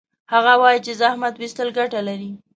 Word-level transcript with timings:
هغه 0.33 0.53
وایي 0.61 0.79
چې 0.85 0.91
زحمت 1.01 1.33
ویستل 1.37 1.69
ګټه 1.79 1.99
لري 2.07 2.31